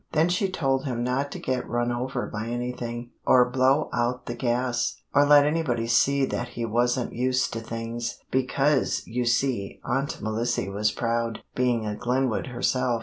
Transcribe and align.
Then 0.13 0.29
she 0.29 0.49
told 0.49 0.85
him 0.85 1.03
not 1.03 1.31
to 1.31 1.37
get 1.37 1.69
run 1.69 1.91
over 1.91 2.25
by 2.25 2.47
anything, 2.47 3.11
or 3.23 3.47
blow 3.51 3.87
out 3.93 4.25
the 4.25 4.33
gas, 4.33 4.99
or 5.13 5.25
let 5.27 5.45
anybody 5.45 5.85
see 5.85 6.25
that 6.25 6.47
he 6.49 6.65
wasn't 6.65 7.13
used 7.13 7.53
to 7.53 7.59
things, 7.59 8.17
because, 8.31 9.03
you 9.05 9.25
see, 9.27 9.79
Aunt 9.83 10.19
Melissy 10.19 10.69
was 10.69 10.89
proud, 10.91 11.43
being 11.53 11.85
a 11.85 11.95
Glenwood 11.95 12.47
herself. 12.47 12.99